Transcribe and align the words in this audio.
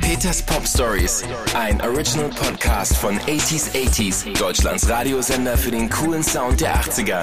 Peters 0.00 0.42
Pop 0.42 0.64
Stories, 0.64 1.24
ein 1.54 1.80
Original 1.80 2.30
Podcast 2.30 2.96
von 2.96 3.18
80s 3.18 3.72
80s, 3.72 4.38
Deutschlands 4.38 4.88
Radiosender 4.88 5.58
für 5.58 5.72
den 5.72 5.90
coolen 5.90 6.22
Sound 6.22 6.60
der 6.60 6.76
80er. 6.76 7.20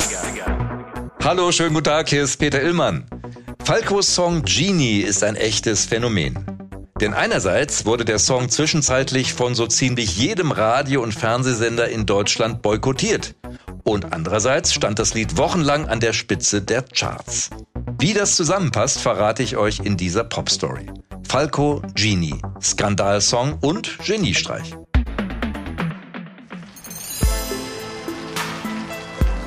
Hallo, 1.23 1.51
schönen 1.53 1.73
guten 1.73 1.85
Tag, 1.85 2.09
hier 2.09 2.23
ist 2.23 2.37
Peter 2.37 2.61
Illmann. 2.61 3.05
Falcos 3.63 4.13
Song 4.13 4.43
Genie 4.43 4.99
ist 4.99 5.23
ein 5.23 5.37
echtes 5.37 5.85
Phänomen. 5.85 6.45
Denn 6.99 7.13
einerseits 7.13 7.85
wurde 7.85 8.03
der 8.03 8.19
Song 8.19 8.49
zwischenzeitlich 8.49 9.33
von 9.33 9.55
so 9.55 9.65
ziemlich 9.67 10.17
jedem 10.17 10.51
Radio- 10.51 11.03
und 11.03 11.13
Fernsehsender 11.13 11.87
in 11.87 12.05
Deutschland 12.05 12.61
boykottiert. 12.61 13.35
Und 13.83 14.11
andererseits 14.11 14.73
stand 14.73 14.99
das 14.99 15.13
Lied 15.13 15.37
wochenlang 15.37 15.87
an 15.87 16.01
der 16.01 16.11
Spitze 16.11 16.61
der 16.61 16.83
Charts. 16.83 17.51
Wie 17.99 18.13
das 18.13 18.35
zusammenpasst, 18.35 18.99
verrate 18.99 19.43
ich 19.43 19.55
euch 19.55 19.79
in 19.79 19.95
dieser 19.95 20.25
Pop-Story. 20.25 20.87
Falco 21.31 21.81
Genie, 21.95 22.41
Skandalsong 22.61 23.57
und 23.61 23.99
Geniestreich. 24.05 24.75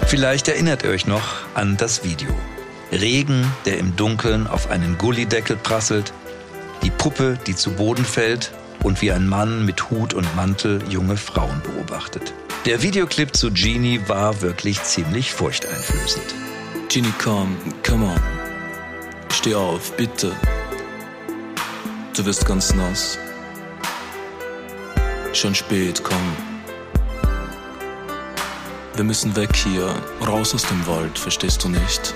Vielleicht 0.07 0.49
erinnert 0.49 0.83
ihr 0.83 0.89
euch 0.89 1.07
noch 1.07 1.43
an 1.53 1.77
das 1.77 2.03
Video. 2.03 2.31
Regen, 2.91 3.53
der 3.67 3.77
im 3.77 3.97
Dunkeln 3.97 4.47
auf 4.47 4.71
einen 4.71 4.97
Gullideckel 4.97 5.57
prasselt, 5.57 6.15
die 6.83 6.89
Puppe, 6.89 7.39
die 7.47 7.55
zu 7.55 7.73
Boden 7.73 8.07
fällt 8.07 8.53
und 8.83 9.03
wie 9.03 9.13
ein 9.13 9.29
Mann 9.29 9.67
mit 9.67 9.91
Hut 9.91 10.15
und 10.15 10.35
Mantel 10.35 10.83
junge 10.89 11.19
Frauen 11.19 11.61
beobachtet. 11.61 12.33
Der 12.65 12.81
Videoclip 12.81 13.37
zu 13.37 13.53
Genie 13.53 14.01
war 14.07 14.41
wirklich 14.41 14.83
ziemlich 14.85 15.35
furchteinflößend. 15.35 16.35
Genie, 16.89 17.13
komm, 17.23 17.59
come 17.87 18.07
on. 18.07 18.21
Steh 19.31 19.55
auf, 19.55 19.95
bitte. 19.99 20.33
Du 22.17 22.25
wirst 22.25 22.47
ganz 22.47 22.73
nass. 22.73 23.19
Schon 25.33 25.53
spät, 25.53 26.01
komm. 26.05 26.37
Wir 28.95 29.03
müssen 29.03 29.35
weg 29.35 29.57
hier, 29.57 29.93
raus 30.25 30.55
aus 30.55 30.65
dem 30.65 30.87
Wald, 30.87 31.19
verstehst 31.19 31.65
du 31.65 31.69
nicht? 31.69 32.15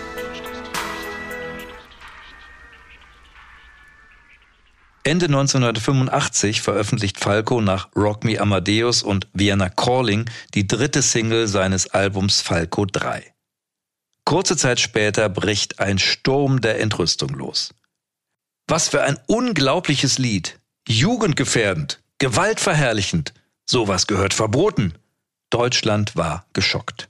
Ende 5.03 5.27
1985 5.27 6.63
veröffentlicht 6.63 7.19
Falco 7.19 7.61
nach 7.61 7.89
Rock 7.97 8.23
Me 8.23 8.41
Amadeus 8.41 9.03
und 9.03 9.27
Vienna 9.33 9.69
Calling 9.69 10.31
die 10.55 10.69
dritte 10.69 11.03
Single 11.03 11.49
seines 11.49 11.89
Albums 11.89 12.41
Falco 12.41 12.85
3. 12.85 13.35
Kurze 14.25 14.57
Zeit 14.57 14.79
später 14.79 15.29
bricht 15.29 15.81
ein 15.81 15.99
Sturm 15.99 16.61
der 16.61 16.79
Entrüstung 16.79 17.31
los. 17.31 17.75
Was 18.71 18.91
für 18.91 19.03
ein 19.03 19.19
unglaubliches 19.27 20.19
Lied. 20.19 20.61
Jugendgefährdend, 20.87 22.03
gewaltverherrlichend. 22.19 23.33
Sowas 23.65 24.07
gehört 24.07 24.35
verboten. 24.35 24.93
Deutschland 25.49 26.17
war 26.17 26.45
geschockt. 26.53 27.09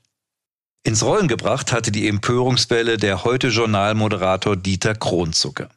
Ins 0.85 1.03
Rollen 1.03 1.27
gebracht 1.27 1.73
hatte 1.73 1.91
die 1.91 2.07
Empörungswelle 2.07 2.97
der 2.97 3.25
heute 3.25 3.49
Journalmoderator 3.49 4.55
Dieter 4.55 4.95
Kronzucker. 4.95 5.69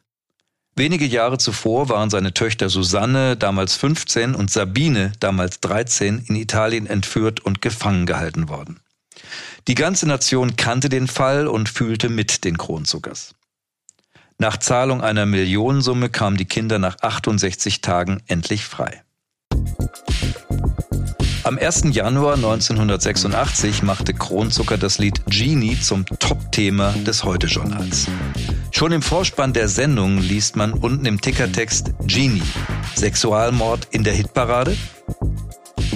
Wenige 0.76 1.04
Jahre 1.04 1.38
zuvor 1.38 1.88
waren 1.88 2.10
seine 2.10 2.32
Töchter 2.32 2.70
Susanne, 2.70 3.36
damals 3.36 3.74
15, 3.74 4.36
und 4.36 4.52
Sabine, 4.52 5.12
damals 5.18 5.58
13, 5.60 6.26
in 6.28 6.36
Italien 6.36 6.86
entführt 6.86 7.40
und 7.40 7.60
gefangen 7.60 8.06
gehalten 8.06 8.48
worden. 8.48 8.78
Die 9.66 9.74
ganze 9.74 10.06
Nation 10.06 10.54
kannte 10.54 10.88
den 10.88 11.08
Fall 11.08 11.48
und 11.48 11.68
fühlte 11.68 12.08
mit 12.08 12.44
den 12.44 12.56
Kronzuckers. 12.56 13.34
Nach 14.42 14.56
Zahlung 14.56 15.02
einer 15.02 15.24
Millionensumme 15.24 16.08
kamen 16.08 16.36
die 16.36 16.46
Kinder 16.46 16.80
nach 16.80 16.96
68 17.00 17.80
Tagen 17.80 18.24
endlich 18.26 18.64
frei. 18.64 19.04
Am 21.44 21.58
1. 21.58 21.84
Januar 21.92 22.34
1986 22.34 23.84
machte 23.84 24.14
Kronzucker 24.14 24.78
das 24.78 24.98
Lied 24.98 25.22
Genie 25.26 25.78
zum 25.78 26.06
Top-Thema 26.06 26.92
des 27.06 27.22
Heute-Journals. 27.22 28.08
Schon 28.72 28.90
im 28.90 29.02
Vorspann 29.02 29.52
der 29.52 29.68
Sendung 29.68 30.18
liest 30.18 30.56
man 30.56 30.72
unten 30.72 31.06
im 31.06 31.20
Tickertext 31.20 31.94
Genie, 32.08 32.42
Sexualmord 32.96 33.86
in 33.92 34.02
der 34.02 34.14
Hitparade? 34.14 34.76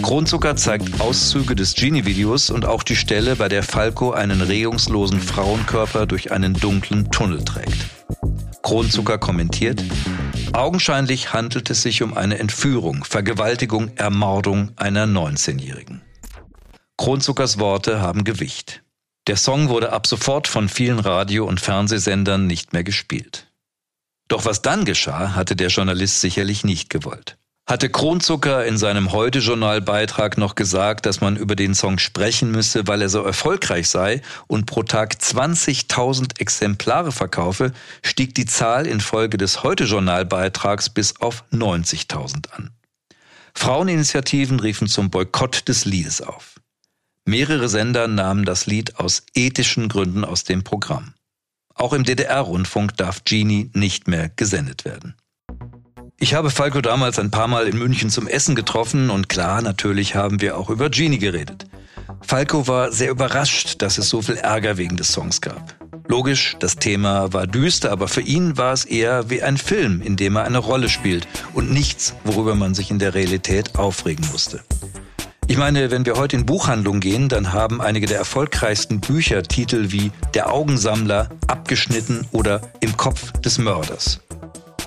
Kronzucker 0.03 0.55
zeigt 0.55 1.01
Auszüge 1.01 1.57
des 1.57 1.75
Genie-Videos 1.75 2.51
und 2.51 2.65
auch 2.65 2.85
die 2.85 2.95
Stelle, 2.95 3.35
bei 3.35 3.49
der 3.49 3.65
Falco 3.65 4.13
einen 4.13 4.41
regungslosen 4.41 5.21
Frauenkörper 5.21 6.07
durch 6.07 6.31
einen 6.31 6.55
dunklen 6.55 7.11
Tunnel 7.11 7.45
trägt. 7.45 7.87
Kronzucker 8.67 9.19
kommentiert, 9.19 9.81
augenscheinlich 10.53 11.33
handelt 11.33 11.71
es 11.71 11.83
sich 11.83 12.03
um 12.03 12.15
eine 12.15 12.41
Entführung, 12.41 13.05
Vergewaltigung, 13.05 13.97
Ermordung 13.97 14.73
einer 14.75 15.07
19-Jährigen. 15.07 16.03
Kronzuckers 16.97 17.61
Worte 17.61 18.01
haben 18.01 18.25
Gewicht. 18.25 18.83
Der 19.29 19.37
Song 19.37 19.69
wurde 19.69 19.93
ab 19.93 20.09
sofort 20.09 20.49
von 20.49 20.69
vielen 20.69 20.99
Radio- 20.99 21.47
und 21.47 21.61
Fernsehsendern 21.61 22.49
nicht 22.49 22.73
mehr 22.73 22.83
gespielt. 22.83 23.53
Doch 24.27 24.45
was 24.45 24.63
dann 24.63 24.85
geschah, 24.85 25.37
hatte 25.37 25.55
der 25.55 25.69
Journalist 25.69 26.21
sicherlich 26.21 26.65
nicht 26.65 26.91
gewollt 26.91 27.39
hatte 27.67 27.91
Kronzucker 27.91 28.65
in 28.65 28.79
seinem 28.79 29.11
Heute-Journal-Beitrag 29.11 30.39
noch 30.39 30.55
gesagt, 30.55 31.05
dass 31.05 31.21
man 31.21 31.37
über 31.37 31.57
den 31.57 31.75
Song 31.75 31.99
sprechen 31.99 32.53
müsse, 32.53 32.87
weil 32.87 33.03
er 33.03 33.09
so 33.09 33.23
erfolgreich 33.23 33.89
sei 33.89 34.23
und 34.47 34.67
pro 34.67 34.85
Tag 34.85 35.15
20.000 35.15 36.39
Exemplare 36.41 37.11
verkaufe, 37.11 37.73
stieg 38.03 38.37
die 38.37 38.47
Zahl 38.47 38.87
infolge 38.87 39.37
des 39.37 39.65
Heute-Journal-Beitrags 39.65 40.91
bis 40.91 41.21
auf 41.21 41.45
90.000 41.53 42.53
an. 42.53 42.71
Fraueninitiativen 43.55 44.61
riefen 44.61 44.87
zum 44.87 45.11
Boykott 45.11 45.67
des 45.67 45.87
Liedes 45.87 46.21
auf. 46.23 46.61
Mehrere 47.25 47.69
Sender 47.69 48.07
nahmen 48.07 48.45
das 48.45 48.67
Lied 48.67 49.01
aus 49.01 49.25
ethischen 49.35 49.89
Gründen 49.89 50.25
aus 50.25 50.45
dem 50.45 50.63
Programm. 50.63 51.15
Auch 51.75 51.93
im 51.93 52.05
DDR-Rundfunk 52.05 52.97
darf 52.97 53.25
Genie 53.25 53.71
nicht 53.75 54.07
mehr 54.07 54.29
gesendet 54.29 54.85
werden. 54.85 55.17
Ich 56.19 56.33
habe 56.33 56.51
Falco 56.51 56.81
damals 56.81 57.19
ein 57.19 57.31
paar 57.31 57.47
Mal 57.47 57.69
in 57.69 57.77
München 57.77 58.09
zum 58.09 58.27
Essen 58.27 58.55
getroffen 58.55 59.11
und 59.11 59.29
klar, 59.29 59.61
natürlich 59.61 60.15
haben 60.15 60.41
wir 60.41 60.57
auch 60.57 60.71
über 60.71 60.89
Genie 60.89 61.19
geredet. 61.19 61.67
Falco 62.23 62.67
war 62.67 62.91
sehr 62.91 63.11
überrascht, 63.11 63.83
dass 63.83 63.99
es 63.99 64.09
so 64.09 64.23
viel 64.23 64.37
Ärger 64.37 64.79
wegen 64.79 64.97
des 64.97 65.13
Songs 65.13 65.43
gab. 65.43 65.75
Logisch, 66.09 66.57
das 66.59 66.77
Thema 66.77 67.35
war 67.35 67.47
düster, 67.47 67.91
aber 67.93 68.09
für 68.09 68.23
ihn 68.23 68.57
war 68.57 68.73
es 68.73 68.87
eher 68.87 69.29
wie 69.29 69.43
ein 69.43 69.59
Film, 69.59 70.01
in 70.01 70.17
dem 70.17 70.37
er 70.37 70.45
eine 70.45 70.59
Rolle 70.59 70.89
spielt 70.89 71.29
und 71.53 71.71
nichts, 71.71 72.15
worüber 72.25 72.55
man 72.55 72.75
sich 72.75 72.91
in 72.91 72.99
der 72.99 73.13
Realität 73.13 73.79
aufregen 73.79 74.27
musste. 74.33 74.63
Ich 75.49 75.59
meine, 75.59 75.91
wenn 75.91 76.07
wir 76.07 76.17
heute 76.17 76.37
in 76.37 76.47
Buchhandlungen 76.47 77.01
gehen, 77.01 77.29
dann 77.29 77.53
haben 77.53 77.83
einige 77.83 78.07
der 78.07 78.19
erfolgreichsten 78.19 79.01
Bücher 79.01 79.43
Titel 79.43 79.93
wie 79.93 80.11
Der 80.33 80.51
Augensammler, 80.51 81.29
Abgeschnitten 81.47 82.27
oder 82.33 82.63
Im 82.81 82.97
Kopf 82.97 83.33
des 83.33 83.59
Mörders. 83.59 84.26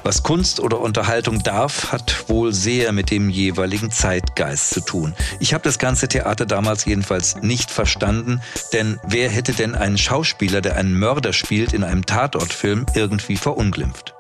Was 0.09 0.23
Kunst 0.23 0.59
oder 0.59 0.79
Unterhaltung 0.79 1.43
darf, 1.43 1.91
hat 1.91 2.29
wohl 2.29 2.51
sehr 2.51 2.93
mit 2.93 3.11
dem 3.11 3.29
jeweiligen 3.29 3.91
Zeitgeist 3.91 4.71
zu 4.71 4.81
tun. 4.81 5.13
Ich 5.39 5.53
habe 5.53 5.63
das 5.63 5.77
ganze 5.77 6.07
Theater 6.07 6.47
damals 6.47 6.85
jedenfalls 6.85 7.35
nicht 7.43 7.69
verstanden, 7.69 8.41
denn 8.73 8.99
wer 9.03 9.29
hätte 9.29 9.53
denn 9.53 9.75
einen 9.75 9.99
Schauspieler, 9.99 10.61
der 10.61 10.77
einen 10.77 10.97
Mörder 10.97 11.31
spielt, 11.31 11.73
in 11.73 11.83
einem 11.83 12.07
Tatortfilm 12.07 12.87
irgendwie 12.95 13.37
verunglimpft? 13.37 14.15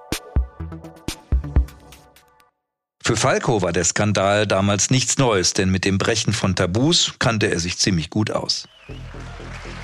Für 3.03 3.15
Falco 3.15 3.63
war 3.63 3.73
der 3.73 3.83
Skandal 3.83 4.45
damals 4.45 4.91
nichts 4.91 5.17
Neues, 5.17 5.53
denn 5.53 5.71
mit 5.71 5.85
dem 5.85 5.97
Brechen 5.97 6.33
von 6.33 6.55
Tabus 6.55 7.15
kannte 7.17 7.47
er 7.47 7.59
sich 7.59 7.79
ziemlich 7.79 8.11
gut 8.11 8.29
aus. 8.29 8.67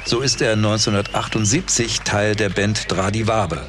So 0.05 0.21
ist 0.21 0.39
er 0.43 0.53
1978 0.53 2.01
Teil 2.01 2.35
der 2.35 2.49
Band 2.49 2.91
Dradivabe. 2.91 3.65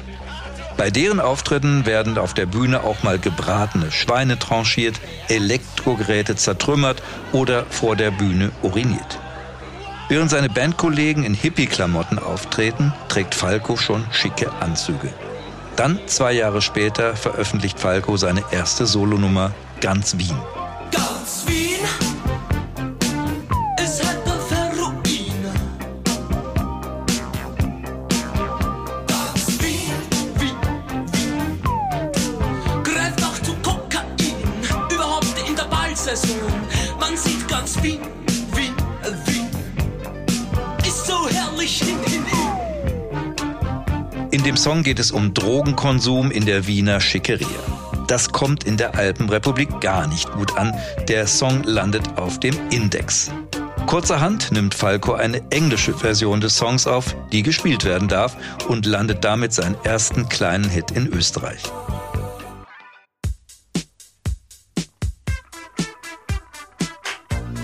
Bei 0.77 0.91
deren 0.91 1.19
Auftritten 1.19 1.87
werden 1.87 2.19
auf 2.19 2.35
der 2.35 2.45
Bühne 2.45 2.83
auch 2.83 3.01
mal 3.01 3.17
gebratene 3.17 3.91
Schweine 3.91 4.37
tranchiert, 4.37 5.01
Elektrogeräte 5.27 6.35
zertrümmert 6.35 7.01
oder 7.31 7.65
vor 7.65 7.95
der 7.95 8.11
Bühne 8.11 8.51
uriniert. 8.61 9.19
Während 10.07 10.29
seine 10.29 10.49
Bandkollegen 10.49 11.23
in 11.23 11.33
Hippie-Klamotten 11.33 12.19
auftreten, 12.19 12.93
trägt 13.09 13.33
Falco 13.33 13.75
schon 13.75 14.05
schicke 14.11 14.51
Anzüge. 14.61 15.11
Dann, 15.75 15.99
zwei 16.05 16.31
Jahre 16.33 16.61
später, 16.61 17.15
veröffentlicht 17.15 17.79
Falco 17.79 18.15
seine 18.15 18.43
erste 18.51 18.85
Solonummer 18.85 19.51
Ganz 19.81 20.17
Wien. 20.17 20.37
Ganz 20.91 21.43
Wien 21.47 21.56
Wien, 37.87 37.99
Wien, 38.53 38.75
Wien. 39.25 39.47
Ist 40.85 41.05
so 41.05 41.29
herrlich 41.29 41.79
hin, 41.79 41.95
hin, 42.05 42.25
hin. 42.25 42.49
In 44.31 44.43
dem 44.43 44.57
Song 44.57 44.83
geht 44.83 44.99
es 44.99 45.09
um 45.09 45.33
Drogenkonsum 45.33 46.29
in 46.31 46.45
der 46.45 46.67
Wiener 46.67 46.99
Schickeria. 46.99 47.47
Das 48.07 48.33
kommt 48.33 48.65
in 48.65 48.75
der 48.75 48.95
Alpenrepublik 48.95 49.79
gar 49.79 50.05
nicht 50.07 50.29
gut 50.33 50.57
an. 50.57 50.75
Der 51.07 51.27
Song 51.27 51.63
landet 51.63 52.17
auf 52.17 52.41
dem 52.41 52.55
Index. 52.71 53.31
Kurzerhand 53.85 54.51
nimmt 54.51 54.75
Falco 54.75 55.13
eine 55.13 55.41
englische 55.51 55.93
Version 55.93 56.41
des 56.41 56.57
Songs 56.57 56.87
auf, 56.87 57.15
die 57.31 57.41
gespielt 57.41 57.85
werden 57.85 58.09
darf 58.09 58.35
und 58.67 58.85
landet 58.85 59.23
damit 59.23 59.53
seinen 59.53 59.77
ersten 59.85 60.27
kleinen 60.27 60.69
Hit 60.69 60.91
in 60.91 61.07
Österreich. 61.07 61.63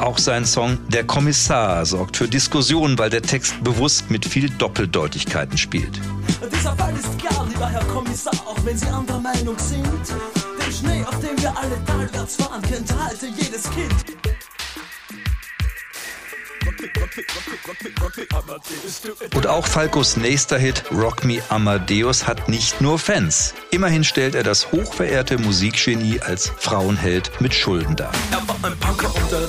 Auch 0.03 0.17
sein 0.17 0.45
Song 0.45 0.79
Der 0.89 1.05
Kommissar 1.05 1.85
sorgt 1.85 2.17
für 2.17 2.27
Diskussionen, 2.27 2.99
weil 2.99 3.09
der 3.09 3.21
Text 3.21 3.63
bewusst 3.63 4.11
mit 4.11 4.25
viel 4.25 4.49
Doppeldeutigkeiten 4.49 5.57
spielt. 5.57 5.97
Dieser 6.53 6.75
Fall 6.75 6.93
ist 6.93 7.17
klar, 7.17 7.47
lieber 7.49 7.69
Herr 7.69 7.85
Kommissar, 7.85 8.33
auch 8.45 8.57
wenn 8.65 8.77
Sie 8.77 8.87
anderer 8.87 9.21
Meinung 9.21 9.57
sind. 9.57 9.85
Den 9.85 10.73
Schnee, 10.73 11.05
auf 11.05 11.17
dem 11.21 11.41
wir 11.41 11.57
alle 11.57 11.81
talwärts 11.85 12.35
fahren, 12.35 12.61
kennt 12.63 12.93
halte 12.99 13.27
jedes 13.27 13.63
Kind. 13.71 13.93
Und 19.33 19.47
auch 19.47 19.67
Falcos 19.67 20.17
nächster 20.17 20.57
Hit 20.57 20.83
Rock 20.91 21.23
Me 21.23 21.41
Amadeus 21.47 22.27
hat 22.27 22.49
nicht 22.49 22.81
nur 22.81 22.99
Fans. 22.99 23.53
Immerhin 23.71 24.03
stellt 24.03 24.35
er 24.35 24.43
das 24.43 24.71
hochverehrte 24.71 25.37
Musikgenie 25.37 26.19
als 26.19 26.51
Frauenheld 26.57 27.31
mit 27.39 27.53
Schulden 27.53 27.95
dar. 27.95 28.11
Er 28.31 28.47
war 28.47 28.57
ein 28.63 28.77
Punker 28.79 29.13
und 29.15 29.31
er 29.31 29.47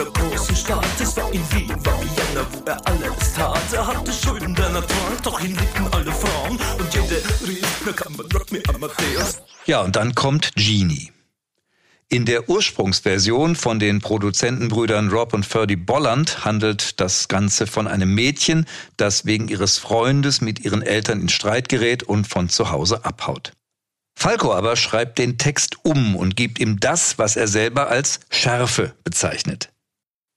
der 0.00 0.12
großen 0.12 0.56
Stadt. 0.56 0.86
Es 0.98 1.16
war 1.16 1.30
in 1.32 1.42
Wien, 1.52 1.68
war 1.84 2.00
Vienna, 2.00 2.46
wo 2.52 2.62
er 2.64 2.86
alles 2.86 3.34
tat. 3.34 3.60
Er 3.72 3.86
hatte 3.86 4.12
Schulden 4.12 4.54
der 4.54 4.70
Natur, 4.70 4.96
doch 5.22 5.40
ihn 5.40 5.56
liebten 5.56 5.86
alle 5.92 6.12
Frauen. 6.12 6.58
Und 6.78 6.94
jede 6.94 7.16
rief, 7.46 7.66
na 7.84 7.92
kann 7.92 8.14
man 8.16 8.26
Rock 8.32 8.50
Me 8.50 8.62
Amadeus. 8.68 9.42
Ja, 9.66 9.82
und 9.82 9.96
dann 9.96 10.14
kommt 10.14 10.52
Genie. 10.54 11.12
In 12.08 12.24
der 12.24 12.48
Ursprungsversion 12.48 13.54
von 13.54 13.78
den 13.78 14.00
Produzentenbrüdern 14.00 15.10
Rob 15.10 15.32
und 15.34 15.44
Ferdy 15.44 15.76
Bolland 15.76 16.44
handelt 16.44 16.98
das 16.98 17.28
Ganze 17.28 17.66
von 17.66 17.86
einem 17.86 18.14
Mädchen, 18.14 18.66
das 18.96 19.26
wegen 19.26 19.48
ihres 19.48 19.78
Freundes 19.78 20.40
mit 20.40 20.64
ihren 20.64 20.82
Eltern 20.82 21.20
in 21.20 21.28
Streit 21.28 21.68
gerät 21.68 22.02
und 22.02 22.26
von 22.26 22.48
zu 22.48 22.70
Hause 22.70 23.04
abhaut. 23.04 23.52
Falco 24.16 24.52
aber 24.52 24.76
schreibt 24.76 25.18
den 25.18 25.38
Text 25.38 25.84
um 25.84 26.16
und 26.16 26.36
gibt 26.36 26.58
ihm 26.58 26.80
das, 26.80 27.18
was 27.18 27.36
er 27.36 27.46
selber 27.46 27.88
als 27.88 28.20
Schärfe 28.30 28.94
bezeichnet. 29.04 29.70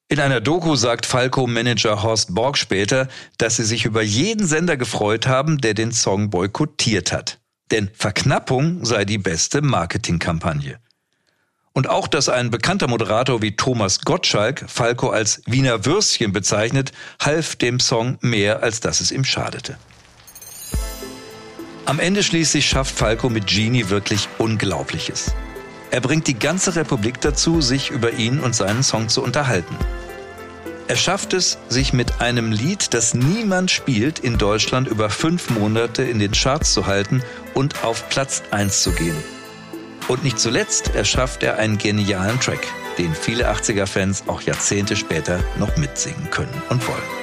In 0.09 0.19
einer 0.19 0.41
Doku 0.41 0.75
sagt 0.75 1.05
Falco-Manager 1.05 2.03
Horst 2.03 2.35
Borg 2.35 2.57
später, 2.57 3.07
dass 3.37 3.55
sie 3.55 3.63
sich 3.63 3.85
über 3.85 4.01
jeden 4.01 4.45
Sender 4.45 4.77
gefreut 4.77 5.27
haben, 5.27 5.59
der 5.59 5.73
den 5.73 5.91
Song 5.91 6.29
boykottiert 6.29 7.11
hat. 7.11 7.39
Denn 7.71 7.89
Verknappung 7.93 8.85
sei 8.85 9.05
die 9.05 9.17
beste 9.17 9.61
Marketingkampagne. 9.61 10.79
Und 11.71 11.89
auch, 11.89 12.07
dass 12.07 12.29
ein 12.29 12.51
bekannter 12.51 12.87
Moderator 12.87 13.41
wie 13.41 13.55
Thomas 13.55 14.01
Gottschalk 14.01 14.65
Falco 14.67 15.09
als 15.09 15.41
Wiener 15.47 15.85
Würstchen 15.85 16.31
bezeichnet, 16.31 16.91
half 17.19 17.55
dem 17.55 17.79
Song 17.79 18.19
mehr, 18.21 18.61
als 18.61 18.79
dass 18.79 19.01
es 19.01 19.11
ihm 19.11 19.25
schadete. 19.25 19.77
Am 21.85 21.99
Ende 21.99 22.21
schließlich 22.21 22.67
schafft 22.67 22.95
Falco 22.95 23.29
mit 23.29 23.47
Genie 23.47 23.89
wirklich 23.89 24.29
Unglaubliches. 24.37 25.33
Er 25.93 26.01
bringt 26.01 26.25
die 26.25 26.39
ganze 26.39 26.75
Republik 26.75 27.21
dazu, 27.21 27.61
sich 27.61 27.91
über 27.91 28.13
ihn 28.13 28.39
und 28.39 28.55
seinen 28.55 28.81
Song 28.81 29.09
zu 29.09 29.21
unterhalten. 29.21 29.75
Er 30.87 30.95
schafft 30.95 31.33
es, 31.33 31.59
sich 31.69 31.93
mit 31.93 32.19
einem 32.19 32.51
Lied, 32.51 32.95
das 32.95 33.13
niemand 33.13 33.69
spielt, 33.69 34.17
in 34.17 34.39
Deutschland 34.39 34.87
über 34.87 35.11
fünf 35.11 35.51
Monate 35.51 36.01
in 36.01 36.17
den 36.17 36.31
Charts 36.31 36.73
zu 36.73 36.87
halten 36.87 37.21
und 37.53 37.83
auf 37.83 38.09
Platz 38.09 38.41
1 38.49 38.81
zu 38.81 38.91
gehen. 38.93 39.23
Und 40.07 40.23
nicht 40.23 40.39
zuletzt 40.39 40.95
erschafft 40.95 41.43
er 41.43 41.59
einen 41.59 41.77
genialen 41.77 42.39
Track, 42.39 42.65
den 42.97 43.13
viele 43.13 43.51
80er-Fans 43.51 44.23
auch 44.25 44.41
Jahrzehnte 44.41 44.95
später 44.95 45.41
noch 45.59 45.77
mitsingen 45.77 46.31
können 46.31 46.59
und 46.69 46.87
wollen. 46.87 47.22